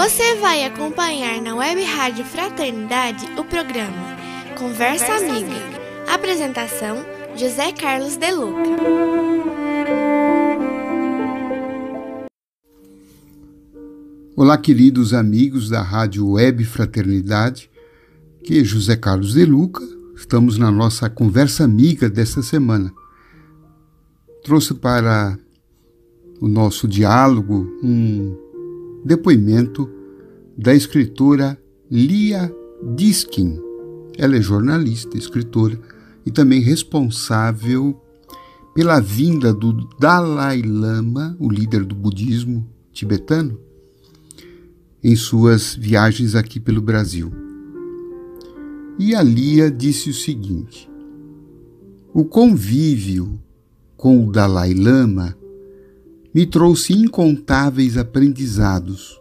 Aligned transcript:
Você 0.00 0.36
vai 0.36 0.64
acompanhar 0.64 1.42
na 1.42 1.56
Web 1.56 1.82
Rádio 1.82 2.24
Fraternidade 2.24 3.26
o 3.36 3.42
programa 3.42 4.16
Conversa, 4.56 5.06
Conversa 5.06 5.26
Amiga. 5.26 5.50
Amiga. 5.50 6.14
Apresentação: 6.14 7.04
José 7.34 7.72
Carlos 7.72 8.16
De 8.16 8.30
Luca. 8.30 8.62
Olá, 14.36 14.56
queridos 14.56 15.12
amigos 15.12 15.68
da 15.68 15.82
Rádio 15.82 16.30
Web 16.30 16.64
Fraternidade, 16.64 17.68
que 18.44 18.60
é 18.60 18.62
José 18.62 18.94
Carlos 18.94 19.32
De 19.32 19.44
Luca. 19.44 19.82
Estamos 20.14 20.58
na 20.58 20.70
nossa 20.70 21.10
conversa 21.10 21.64
amiga 21.64 22.08
desta 22.08 22.40
semana. 22.40 22.94
Trouxe 24.44 24.74
para 24.74 25.36
o 26.40 26.46
nosso 26.46 26.86
diálogo 26.86 27.66
um 27.82 28.47
depoimento 29.04 29.88
da 30.56 30.74
escritora 30.74 31.58
Lia 31.90 32.52
Diskin. 32.94 33.58
Ela 34.16 34.36
é 34.36 34.42
jornalista, 34.42 35.16
escritora 35.16 35.78
e 36.26 36.30
também 36.30 36.60
responsável 36.60 38.00
pela 38.74 39.00
vinda 39.00 39.52
do 39.52 39.72
Dalai 39.98 40.62
Lama, 40.62 41.36
o 41.38 41.48
líder 41.50 41.84
do 41.84 41.94
budismo 41.94 42.68
tibetano, 42.92 43.58
em 45.02 45.14
suas 45.14 45.74
viagens 45.74 46.34
aqui 46.34 46.58
pelo 46.58 46.82
Brasil. 46.82 47.32
E 48.98 49.14
a 49.14 49.22
Lia 49.22 49.70
disse 49.70 50.10
o 50.10 50.14
seguinte: 50.14 50.90
O 52.12 52.24
convívio 52.24 53.40
com 53.96 54.26
o 54.26 54.32
Dalai 54.32 54.74
Lama 54.74 55.37
me 56.38 56.46
trouxe 56.46 56.92
incontáveis 56.92 57.96
aprendizados. 57.96 59.20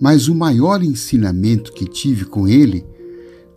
Mas 0.00 0.28
o 0.28 0.34
maior 0.34 0.82
ensinamento 0.82 1.74
que 1.74 1.84
tive 1.84 2.24
com 2.24 2.48
ele 2.48 2.86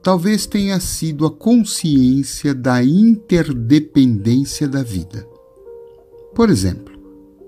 talvez 0.04 0.46
tenha 0.46 0.78
sido 0.82 1.26
a 1.26 1.32
consciência 1.32 2.54
da 2.54 2.84
interdependência 2.84 4.68
da 4.68 4.84
vida. 4.84 5.26
Por 6.36 6.50
exemplo, 6.50 6.94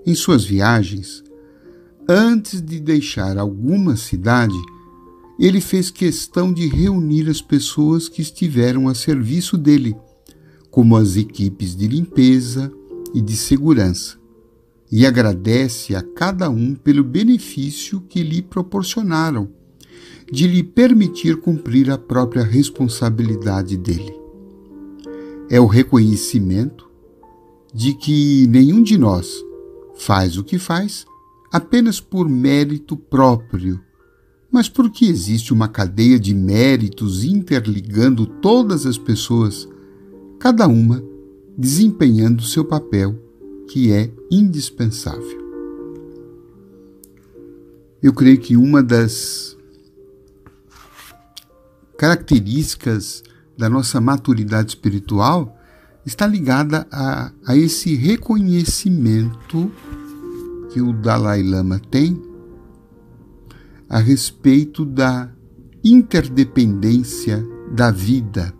em 0.06 0.14
suas 0.14 0.46
viagens, 0.46 1.22
antes 2.08 2.62
de 2.62 2.80
deixar 2.80 3.36
alguma 3.36 3.96
cidade, 3.96 4.56
ele 5.38 5.60
fez 5.60 5.90
questão 5.90 6.50
de 6.50 6.68
reunir 6.68 7.28
as 7.28 7.42
pessoas 7.42 8.08
que 8.08 8.22
estiveram 8.22 8.88
a 8.88 8.94
serviço 8.94 9.58
dele, 9.58 9.94
como 10.70 10.96
as 10.96 11.16
equipes 11.16 11.76
de 11.76 11.86
limpeza 11.86 12.72
e 13.12 13.20
de 13.20 13.36
segurança 13.36 14.24
e 14.96 15.04
agradece 15.04 15.94
a 15.94 16.00
cada 16.00 16.48
um 16.48 16.74
pelo 16.74 17.04
benefício 17.04 18.00
que 18.08 18.22
lhe 18.22 18.40
proporcionaram, 18.40 19.46
de 20.32 20.46
lhe 20.46 20.62
permitir 20.62 21.36
cumprir 21.36 21.90
a 21.90 21.98
própria 21.98 22.42
responsabilidade 22.42 23.76
dele. 23.76 24.18
É 25.50 25.60
o 25.60 25.66
reconhecimento 25.66 26.88
de 27.74 27.92
que 27.92 28.46
nenhum 28.46 28.82
de 28.82 28.96
nós 28.96 29.44
faz 29.98 30.38
o 30.38 30.42
que 30.42 30.58
faz 30.58 31.04
apenas 31.52 32.00
por 32.00 32.26
mérito 32.26 32.96
próprio, 32.96 33.78
mas 34.50 34.66
porque 34.66 35.04
existe 35.04 35.52
uma 35.52 35.68
cadeia 35.68 36.18
de 36.18 36.32
méritos 36.32 37.22
interligando 37.22 38.24
todas 38.24 38.86
as 38.86 38.96
pessoas, 38.96 39.68
cada 40.38 40.66
uma 40.66 41.04
desempenhando 41.54 42.42
seu 42.42 42.64
papel 42.64 43.25
que 43.68 43.92
é 43.92 44.10
indispensável. 44.30 45.46
Eu 48.02 48.12
creio 48.12 48.38
que 48.38 48.56
uma 48.56 48.82
das 48.82 49.56
características 51.98 53.22
da 53.56 53.68
nossa 53.68 54.00
maturidade 54.00 54.70
espiritual 54.70 55.58
está 56.04 56.26
ligada 56.26 56.86
a, 56.90 57.32
a 57.46 57.56
esse 57.56 57.94
reconhecimento 57.94 59.72
que 60.70 60.80
o 60.80 60.92
Dalai 60.92 61.42
Lama 61.42 61.80
tem 61.90 62.22
a 63.88 63.98
respeito 63.98 64.84
da 64.84 65.30
interdependência 65.82 67.44
da 67.72 67.90
vida. 67.90 68.52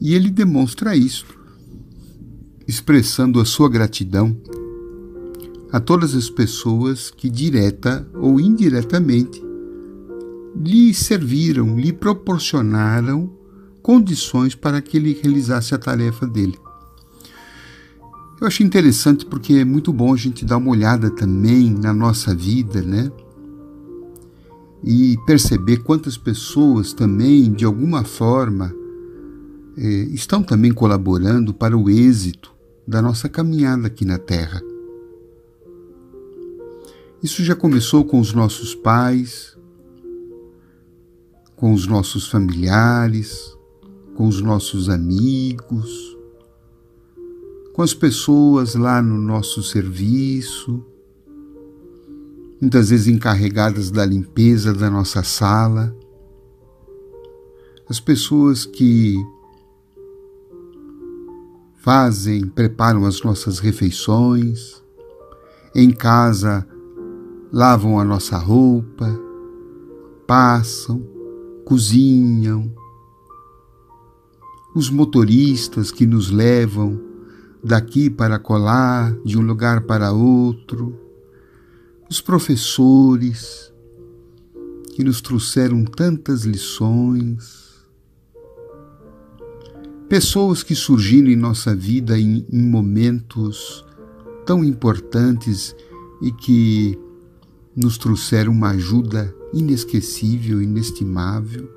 E 0.00 0.14
ele 0.14 0.30
demonstra 0.30 0.94
isso 0.94 1.26
expressando 2.66 3.40
a 3.40 3.44
sua 3.44 3.68
gratidão 3.68 4.36
a 5.74 5.80
todas 5.80 6.14
as 6.14 6.30
pessoas 6.30 7.10
que, 7.10 7.28
direta 7.28 8.08
ou 8.14 8.38
indiretamente, 8.38 9.42
lhe 10.56 10.94
serviram, 10.94 11.76
lhe 11.76 11.92
proporcionaram 11.92 13.28
condições 13.82 14.54
para 14.54 14.80
que 14.80 14.96
ele 14.96 15.18
realizasse 15.20 15.74
a 15.74 15.78
tarefa 15.78 16.26
dele. 16.26 16.56
Eu 18.40 18.46
acho 18.46 18.62
interessante 18.62 19.26
porque 19.26 19.54
é 19.54 19.64
muito 19.64 19.92
bom 19.92 20.14
a 20.14 20.16
gente 20.16 20.44
dar 20.44 20.58
uma 20.58 20.70
olhada 20.70 21.10
também 21.10 21.70
na 21.70 21.92
nossa 21.92 22.34
vida, 22.34 22.80
né? 22.80 23.10
E 24.82 25.16
perceber 25.26 25.78
quantas 25.78 26.16
pessoas 26.16 26.92
também, 26.92 27.52
de 27.52 27.64
alguma 27.64 28.04
forma, 28.04 28.72
eh, 29.76 30.08
estão 30.12 30.40
também 30.40 30.72
colaborando 30.72 31.52
para 31.52 31.76
o 31.76 31.90
êxito 31.90 32.53
da 32.86 33.00
nossa 33.00 33.28
caminhada 33.28 33.86
aqui 33.86 34.04
na 34.04 34.18
Terra. 34.18 34.62
Isso 37.22 37.42
já 37.42 37.54
começou 37.54 38.04
com 38.04 38.20
os 38.20 38.32
nossos 38.34 38.74
pais, 38.74 39.56
com 41.56 41.72
os 41.72 41.86
nossos 41.86 42.28
familiares, 42.28 43.56
com 44.14 44.28
os 44.28 44.40
nossos 44.40 44.90
amigos, 44.90 46.14
com 47.72 47.82
as 47.82 47.94
pessoas 47.94 48.74
lá 48.74 49.00
no 49.00 49.18
nosso 49.18 49.62
serviço, 49.62 50.84
muitas 52.60 52.90
vezes 52.90 53.08
encarregadas 53.08 53.90
da 53.90 54.04
limpeza 54.04 54.72
da 54.72 54.90
nossa 54.90 55.22
sala, 55.22 55.96
as 57.88 57.98
pessoas 57.98 58.64
que 58.64 59.16
fazem, 61.84 62.48
preparam 62.48 63.04
as 63.04 63.22
nossas 63.22 63.58
refeições, 63.58 64.82
em 65.74 65.90
casa 65.90 66.66
lavam 67.52 68.00
a 68.00 68.04
nossa 68.04 68.38
roupa, 68.38 69.06
passam, 70.26 71.06
cozinham, 71.66 72.74
os 74.74 74.88
motoristas 74.88 75.92
que 75.92 76.06
nos 76.06 76.30
levam 76.30 76.98
daqui 77.62 78.08
para 78.08 78.38
colar, 78.38 79.12
de 79.22 79.36
um 79.36 79.42
lugar 79.42 79.82
para 79.82 80.10
outro, 80.10 80.98
os 82.08 82.18
professores 82.18 83.70
que 84.94 85.04
nos 85.04 85.20
trouxeram 85.20 85.84
tantas 85.84 86.44
lições, 86.44 87.73
pessoas 90.14 90.62
que 90.62 90.76
surgiram 90.76 91.28
em 91.28 91.34
nossa 91.34 91.74
vida 91.74 92.16
em, 92.16 92.46
em 92.48 92.62
momentos 92.62 93.84
tão 94.46 94.64
importantes 94.64 95.74
e 96.22 96.30
que 96.30 96.96
nos 97.74 97.98
trouxeram 97.98 98.52
uma 98.52 98.70
ajuda 98.70 99.34
inesquecível, 99.52 100.62
inestimável. 100.62 101.68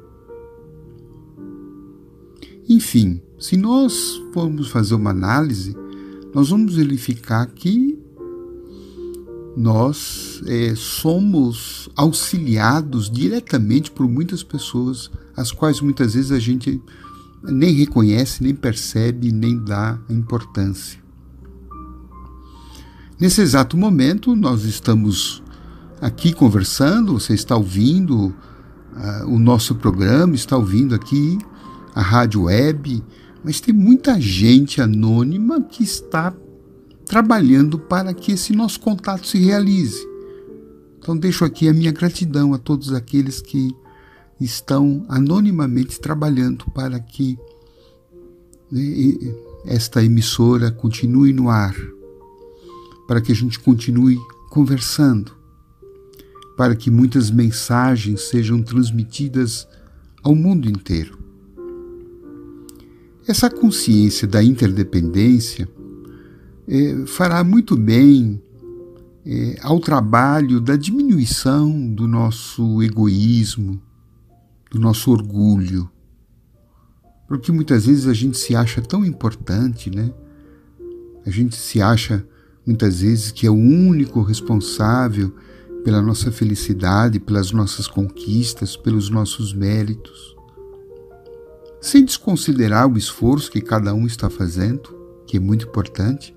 Enfim, 2.69 3.19
se 3.39 3.57
nós 3.57 4.21
formos 4.31 4.69
fazer 4.69 4.93
uma 4.93 5.09
análise, 5.09 5.75
nós 6.31 6.51
vamos 6.51 6.75
verificar 6.75 7.47
que 7.47 7.97
nós 9.57 10.43
é, 10.45 10.75
somos 10.75 11.89
auxiliados 11.95 13.09
diretamente 13.09 13.89
por 13.89 14.07
muitas 14.07 14.43
pessoas, 14.43 15.09
as 15.35 15.51
quais 15.51 15.81
muitas 15.81 16.13
vezes 16.13 16.31
a 16.31 16.37
gente 16.37 16.79
nem 17.43 17.73
reconhece, 17.73 18.43
nem 18.43 18.53
percebe, 18.53 19.31
nem 19.31 19.57
dá 19.57 19.99
importância. 20.09 20.99
Nesse 23.19 23.41
exato 23.41 23.75
momento, 23.75 24.35
nós 24.35 24.63
estamos 24.63 25.41
aqui 25.99 26.33
conversando, 26.33 27.13
você 27.13 27.33
está 27.33 27.55
ouvindo 27.55 28.27
uh, 28.27 29.27
o 29.27 29.39
nosso 29.39 29.75
programa, 29.75 30.35
está 30.35 30.55
ouvindo 30.55 30.93
aqui 30.93 31.37
a 31.95 32.01
rádio 32.01 32.43
web, 32.43 33.03
mas 33.43 33.59
tem 33.59 33.73
muita 33.73 34.21
gente 34.21 34.81
anônima 34.81 35.61
que 35.61 35.83
está 35.83 36.33
trabalhando 37.05 37.79
para 37.79 38.13
que 38.13 38.33
esse 38.33 38.53
nosso 38.53 38.79
contato 38.79 39.25
se 39.25 39.39
realize. 39.39 40.05
Então, 40.99 41.17
deixo 41.17 41.45
aqui 41.45 41.67
a 41.67 41.73
minha 41.73 41.91
gratidão 41.91 42.53
a 42.53 42.57
todos 42.57 42.93
aqueles 42.93 43.41
que 43.41 43.73
estão 44.39 45.05
anonimamente 45.09 45.99
trabalhando 45.99 46.65
para 46.73 46.99
que 46.99 47.37
né, 48.71 48.83
esta 49.65 50.03
emissora 50.03 50.71
continue 50.71 51.33
no 51.33 51.49
ar, 51.49 51.75
para 53.07 53.21
que 53.21 53.31
a 53.31 53.35
gente 53.35 53.59
continue 53.59 54.17
conversando. 54.49 55.35
para 56.57 56.75
que 56.75 56.89
muitas 56.89 57.29
mensagens 57.29 58.29
sejam 58.29 58.63
transmitidas 58.63 59.67
ao 60.23 60.33
mundo 60.33 60.67
inteiro. 60.67 61.15
Essa 63.27 63.47
consciência 63.47 64.27
da 64.27 64.43
interdependência 64.43 65.69
é, 66.67 67.05
fará 67.05 67.43
muito 67.43 67.77
bem 67.77 68.41
é, 69.23 69.57
ao 69.61 69.79
trabalho 69.79 70.59
da 70.59 70.75
diminuição 70.75 71.93
do 71.93 72.07
nosso 72.07 72.81
egoísmo, 72.81 73.79
do 74.77 74.81
nosso 74.81 75.11
orgulho. 75.11 75.89
Porque 77.27 77.51
muitas 77.51 77.87
vezes 77.87 78.07
a 78.07 78.13
gente 78.13 78.37
se 78.37 78.55
acha 78.55 78.81
tão 78.81 79.03
importante, 79.03 79.89
né? 79.89 80.13
A 81.25 81.31
gente 81.31 81.55
se 81.57 81.81
acha 81.81 82.25
muitas 82.65 83.01
vezes 83.01 83.31
que 83.31 83.47
é 83.47 83.49
o 83.49 83.55
único 83.55 84.21
responsável 84.21 85.33
pela 85.83 86.01
nossa 86.01 86.31
felicidade, 86.31 87.19
pelas 87.19 87.51
nossas 87.51 87.87
conquistas, 87.87 88.77
pelos 88.77 89.09
nossos 89.09 89.51
méritos. 89.51 90.35
Sem 91.81 92.05
desconsiderar 92.05 92.87
o 92.87 92.97
esforço 92.97 93.51
que 93.51 93.61
cada 93.61 93.93
um 93.93 94.05
está 94.05 94.29
fazendo, 94.29 94.95
que 95.25 95.37
é 95.37 95.39
muito 95.39 95.67
importante, 95.67 96.35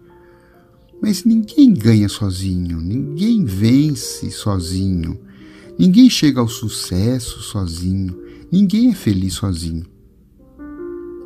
mas 1.02 1.24
ninguém 1.24 1.72
ganha 1.72 2.08
sozinho, 2.08 2.80
ninguém 2.80 3.44
vence 3.44 4.30
sozinho, 4.30 5.20
ninguém 5.78 6.10
chega 6.10 6.40
ao 6.40 6.48
sucesso 6.48 7.40
sozinho, 7.40 8.29
ninguém 8.50 8.90
é 8.90 8.94
feliz 8.94 9.34
sozinho. 9.34 9.84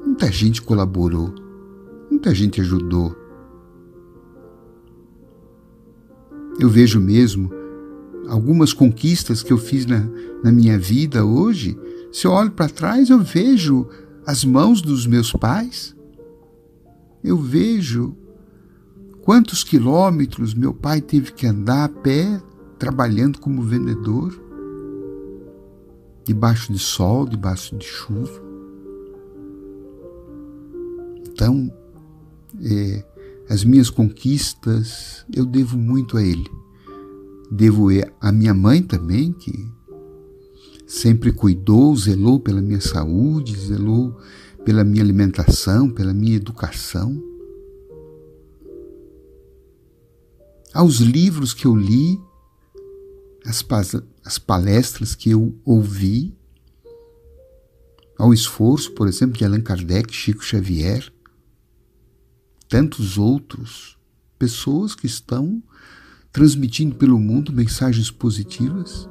Muita 0.05 0.31
gente 0.31 0.63
colaborou, 0.63 1.35
muita 2.11 2.35
gente 2.35 2.61
ajudou. 2.61 3.17
Eu 6.59 6.69
vejo 6.69 7.01
mesmo 7.01 7.51
algumas 8.29 8.73
conquistas 8.73 9.43
que 9.43 9.53
eu 9.53 9.59
fiz 9.59 9.87
na, 9.87 10.09
na 10.43 10.53
minha 10.53 10.79
vida 10.79 11.25
hoje. 11.25 11.79
Se 12.13 12.27
eu 12.27 12.31
olho 12.31 12.53
para 12.53 12.69
trás, 12.69 13.11
eu 13.11 13.19
vejo 13.19 13.89
as 14.27 14.45
mãos 14.45 14.81
dos 14.81 15.07
meus 15.07 15.33
pais. 15.33 15.95
Eu 17.23 17.37
vejo 17.37 18.15
quantos 19.23 19.65
quilômetros 19.65 20.55
meu 20.55 20.75
pai 20.75 21.01
teve 21.01 21.33
que 21.33 21.47
andar 21.47 21.85
a 21.85 21.89
pé, 21.89 22.41
trabalhando 22.79 23.39
como 23.39 23.63
vendedor, 23.63 24.44
debaixo 26.27 26.73
de 26.73 26.79
sol, 26.79 27.27
debaixo 27.27 27.77
de 27.77 27.85
chuva. 27.85 28.43
Então, 31.29 31.73
é, 32.63 33.05
as 33.49 33.65
minhas 33.65 33.91
conquistas 33.91 35.25
eu 35.35 35.45
devo 35.45 35.77
muito 35.77 36.17
a 36.17 36.23
ele. 36.23 36.51
Devo 37.51 37.89
a 38.21 38.33
minha 38.33 38.55
mãe 38.55 38.83
também, 38.83 39.33
que 39.33 39.53
sempre 40.87 41.33
cuidou, 41.33 41.95
zelou 41.97 42.41
pela 42.41 42.61
minha 42.61 42.81
saúde, 42.81 43.57
zelou 43.57 44.17
pela 44.65 44.83
minha 44.83 45.03
alimentação, 45.03 45.91
pela 45.91 46.15
minha 46.15 46.37
educação. 46.37 47.23
Aos 50.73 50.97
livros 50.97 51.53
que 51.53 51.67
eu 51.67 51.77
li, 51.77 52.19
as, 53.45 53.65
as 54.25 54.39
palestras 54.39 55.15
que 55.15 55.31
eu 55.31 55.55
ouvi, 55.65 56.35
ao 58.19 58.33
esforço, 58.33 58.93
por 58.93 59.09
exemplo, 59.09 59.37
de 59.37 59.45
Allan 59.45 59.61
Kardec, 59.61 60.15
Chico 60.15 60.45
Xavier, 60.45 61.13
tantos 62.69 63.19
outros, 63.19 63.99
pessoas 64.39 64.95
que 64.95 65.07
estão 65.07 65.63
transmitindo 66.33 66.95
pelo 66.97 67.19
mundo 67.19 67.53
mensagens 67.53 68.11
positivas. 68.11 69.09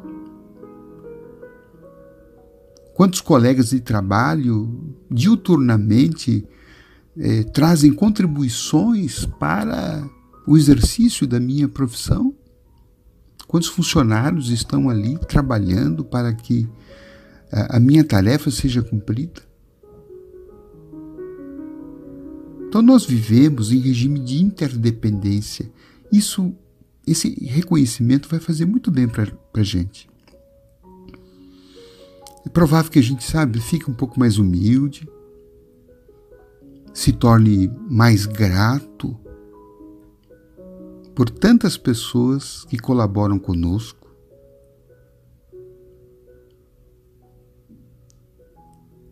Quantos 2.94 3.22
colegas 3.22 3.70
de 3.70 3.80
trabalho 3.80 4.96
diuturnamente 5.10 6.48
eh, 7.18 7.44
trazem 7.44 7.94
contribuições 7.94 9.26
para 9.26 10.08
o 10.46 10.58
exercício 10.58 11.26
da 11.26 11.40
minha 11.40 11.68
profissão? 11.68 12.36
Quantos 13.54 13.70
funcionários 13.70 14.50
estão 14.50 14.90
ali 14.90 15.16
trabalhando 15.16 16.04
para 16.04 16.34
que 16.34 16.68
a 17.52 17.80
minha 17.80 18.04
tarefa 18.04 18.50
seja 18.50 18.82
cumprida? 18.82 19.44
Então 22.68 22.82
nós 22.82 23.06
vivemos 23.06 23.72
em 23.72 23.78
regime 23.78 24.20
de 24.20 24.44
interdependência. 24.44 25.72
Isso, 26.12 26.52
esse 27.06 27.30
reconhecimento 27.46 28.28
vai 28.28 28.40
fazer 28.40 28.66
muito 28.66 28.90
bem 28.90 29.08
para 29.08 29.32
a 29.54 29.62
gente. 29.62 30.10
É 32.44 32.50
provável 32.50 32.90
que 32.90 32.98
a 32.98 33.04
gente, 33.04 33.24
sabe, 33.24 33.60
fique 33.60 33.88
um 33.88 33.94
pouco 33.94 34.20
mais 34.20 34.40
humilde, 34.40 35.08
se 36.92 37.14
torne 37.14 37.72
mais 37.88 38.26
grato 38.26 39.16
por 41.16 41.30
tantas 41.30 41.78
pessoas 41.78 42.66
que 42.66 42.78
colaboram 42.78 43.38
conosco. 43.38 44.12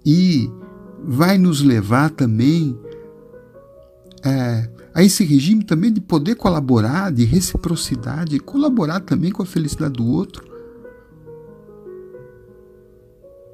E 0.05 0.49
vai 1.03 1.37
nos 1.37 1.61
levar 1.61 2.09
também 2.09 2.77
é, 4.23 4.69
a 4.93 5.03
esse 5.03 5.23
regime 5.23 5.63
também 5.63 5.91
de 5.91 6.01
poder 6.01 6.35
colaborar, 6.35 7.11
de 7.11 7.23
reciprocidade, 7.23 8.39
colaborar 8.39 9.01
também 9.01 9.31
com 9.31 9.43
a 9.43 9.45
felicidade 9.45 9.93
do 9.93 10.07
outro, 10.07 10.49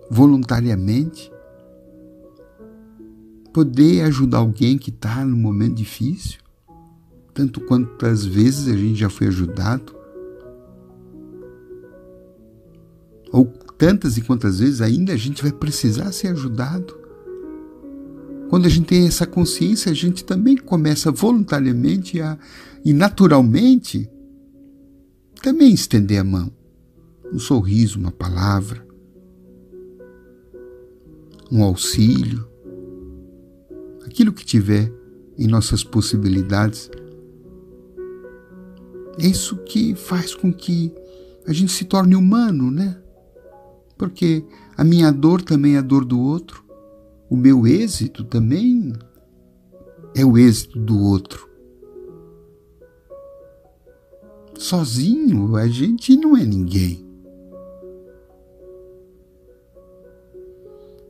voluntariamente, 0.10 1.32
poder 3.54 4.04
ajudar 4.04 4.40
alguém 4.40 4.78
que 4.78 4.90
está 4.90 5.26
num 5.26 5.38
momento 5.38 5.76
difícil, 5.76 6.40
tanto 7.38 7.62
quantas 7.62 8.26
vezes 8.26 8.68
a 8.68 8.76
gente 8.76 9.00
já 9.00 9.12
foi 9.12 9.28
ajudado, 9.28 9.96
ou 13.32 13.46
tantas 13.78 14.18
e 14.18 14.22
quantas 14.22 14.58
vezes 14.58 14.82
ainda 14.82 15.14
a 15.14 15.18
gente 15.18 15.44
vai 15.44 15.52
precisar 15.52 16.12
ser 16.12 16.30
ajudado. 16.30 16.98
Quando 18.50 18.66
a 18.66 18.70
gente 18.70 18.88
tem 18.88 19.06
essa 19.06 19.28
consciência, 19.28 19.92
a 19.92 19.94
gente 19.94 20.24
também 20.24 20.58
começa 20.58 21.12
voluntariamente 21.12 22.20
a, 22.20 22.40
e 22.84 22.92
naturalmente 22.92 24.10
também 25.44 25.72
estender 25.72 26.20
a 26.20 26.24
mão. 26.24 26.52
Um 27.32 27.38
sorriso, 27.38 28.00
uma 28.00 28.12
palavra, 28.12 28.84
um 31.52 31.62
auxílio, 31.62 32.48
aquilo 34.08 34.34
que 34.34 34.44
tiver 34.44 34.92
em 35.38 35.46
nossas 35.46 35.84
possibilidades. 35.84 36.90
É 39.20 39.28
isso 39.28 39.58
que 39.58 39.96
faz 39.96 40.36
com 40.36 40.54
que 40.54 40.94
a 41.46 41.54
gente 41.54 41.72
se 41.72 41.86
torne 41.86 42.16
humano, 42.16 42.70
né? 42.70 42.98
Porque 43.98 44.46
a 44.76 44.84
minha 44.84 45.12
dor 45.12 45.42
também 45.42 45.76
é 45.76 45.80
a 45.80 45.82
dor 45.82 46.06
do 46.06 46.20
outro 46.20 46.68
o 47.30 47.36
meu 47.36 47.68
êxito 47.68 48.24
também 48.24 48.94
é 50.16 50.24
o 50.24 50.38
êxito 50.38 50.80
do 50.80 50.98
outro. 50.98 51.48
Sozinho 54.58 55.56
a 55.56 55.68
gente 55.68 56.16
não 56.16 56.36
é 56.36 56.44
ninguém. 56.44 57.06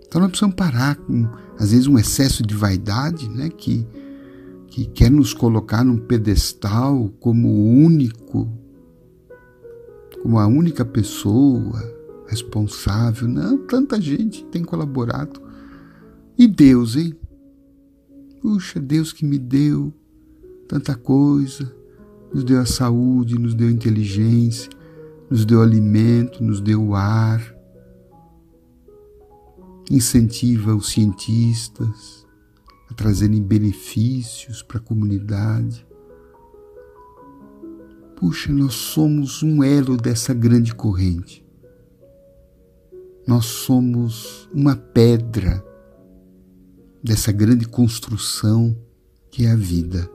Então 0.05 0.21
nós 0.21 0.29
precisamos 0.29 0.55
parar 0.55 0.95
com, 0.95 1.27
às 1.59 1.71
vezes, 1.71 1.85
um 1.85 1.99
excesso 1.99 2.41
de 2.41 2.55
vaidade, 2.55 3.29
né, 3.29 3.49
que, 3.49 3.85
que 4.67 4.85
quer 4.85 5.09
nos 5.09 5.33
colocar 5.33 5.83
num 5.83 5.97
pedestal 5.97 7.09
como 7.19 7.47
o 7.47 7.65
único, 7.65 8.47
como 10.21 10.37
a 10.37 10.45
única 10.45 10.85
pessoa 10.85 11.81
responsável. 12.27 13.27
Não, 13.27 13.65
tanta 13.65 13.99
gente 13.99 14.45
tem 14.45 14.63
colaborado 14.63 15.41
e 16.37 16.47
Deus, 16.47 16.95
hein? 16.95 17.15
Puxa, 18.41 18.79
Deus 18.79 19.11
que 19.11 19.25
me 19.25 19.39
deu 19.39 19.91
tanta 20.67 20.93
coisa, 20.95 21.73
nos 22.31 22.43
deu 22.43 22.59
a 22.59 22.65
saúde, 22.65 23.39
nos 23.39 23.55
deu 23.55 23.69
inteligência, 23.69 24.69
nos 25.29 25.45
deu 25.45 25.61
alimento, 25.61 26.43
nos 26.43 26.59
deu 26.59 26.93
ar, 26.93 27.55
incentiva 29.89 30.75
os 30.75 30.89
cientistas 30.89 32.26
a 32.89 32.93
trazerem 32.93 33.41
benefícios 33.41 34.61
para 34.61 34.77
a 34.77 34.81
comunidade. 34.81 35.85
Puxa, 38.15 38.51
nós 38.51 38.73
somos 38.73 39.43
um 39.43 39.63
elo 39.63 39.97
dessa 39.97 40.33
grande 40.33 40.73
corrente. 40.73 41.45
Nós 43.27 43.45
somos 43.45 44.49
uma 44.53 44.75
pedra 44.75 45.63
dessa 47.03 47.31
grande 47.31 47.67
construção 47.67 48.75
que 49.29 49.45
é 49.45 49.51
a 49.51 49.55
vida. 49.55 50.09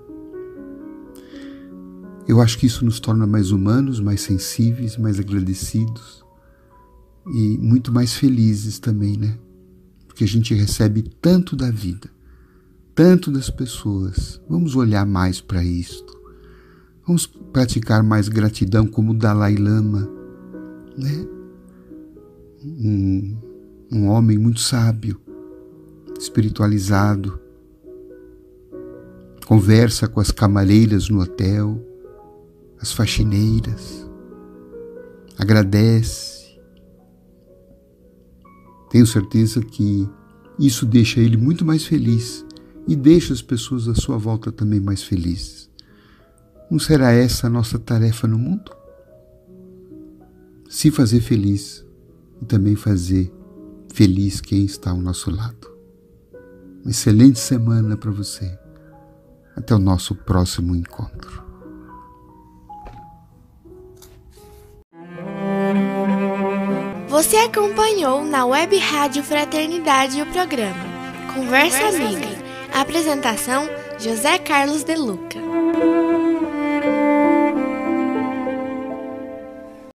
Eu 2.26 2.40
acho 2.40 2.58
que 2.58 2.66
isso 2.66 2.84
nos 2.84 3.00
torna 3.00 3.26
mais 3.26 3.50
humanos, 3.50 4.00
mais 4.00 4.20
sensíveis, 4.20 4.96
mais 4.96 5.18
agradecidos 5.18 6.24
e 7.34 7.58
muito 7.58 7.92
mais 7.92 8.14
felizes 8.14 8.78
também, 8.78 9.16
né? 9.16 9.38
Porque 10.06 10.24
a 10.24 10.28
gente 10.28 10.54
recebe 10.54 11.02
tanto 11.02 11.56
da 11.56 11.70
vida, 11.70 12.10
tanto 12.94 13.30
das 13.30 13.50
pessoas. 13.50 14.40
Vamos 14.48 14.76
olhar 14.76 15.06
mais 15.06 15.40
para 15.40 15.64
isto. 15.64 16.20
Vamos 17.06 17.26
praticar 17.26 18.02
mais 18.02 18.28
gratidão 18.28 18.86
como 18.86 19.12
o 19.12 19.16
Dalai 19.16 19.56
Lama, 19.56 20.08
né? 20.96 21.26
Um, 22.64 23.36
um 23.90 24.08
homem 24.08 24.38
muito 24.38 24.60
sábio, 24.60 25.20
espiritualizado, 26.18 27.40
conversa 29.46 30.06
com 30.06 30.20
as 30.20 30.30
camareiras 30.30 31.08
no 31.08 31.20
hotel, 31.20 31.84
as 32.80 32.92
faxineiras, 32.92 34.08
agradece. 35.36 36.56
Tenho 38.90 39.06
certeza 39.06 39.60
que 39.60 40.08
isso 40.58 40.86
deixa 40.86 41.18
ele 41.18 41.36
muito 41.36 41.64
mais 41.64 41.84
feliz 41.84 42.44
e 42.86 42.96
deixa 42.96 43.32
as 43.32 43.42
pessoas 43.42 43.88
à 43.88 43.94
sua 43.94 44.18
volta 44.18 44.50
também 44.50 44.80
mais 44.80 45.02
felizes. 45.02 45.70
Não 46.70 46.78
será 46.78 47.12
essa 47.12 47.46
a 47.46 47.50
nossa 47.50 47.78
tarefa 47.78 48.26
no 48.26 48.38
mundo? 48.38 48.72
Se 50.68 50.90
fazer 50.90 51.20
feliz 51.20 51.84
e 52.40 52.44
também 52.44 52.74
fazer 52.74 53.32
feliz 53.92 54.40
quem 54.40 54.64
está 54.64 54.90
ao 54.90 55.00
nosso 55.00 55.30
lado. 55.30 55.70
Uma 56.82 56.90
excelente 56.90 57.38
semana 57.38 57.96
para 57.96 58.10
você. 58.10 58.58
Até 59.54 59.74
o 59.74 59.78
nosso 59.78 60.14
próximo 60.14 60.74
encontro. 60.74 61.42
Você 67.08 67.36
acompanhou 67.36 68.24
na 68.24 68.46
Web 68.46 68.76
Rádio 68.78 69.22
Fraternidade 69.22 70.20
o 70.20 70.26
programa 70.32 70.84
Conversa 71.34 71.88
Amiga. 71.88 72.41
Apresentação 72.74 73.68
José 73.98 74.38
Carlos 74.38 74.82
De 74.82 74.96
Luca. 74.96 75.41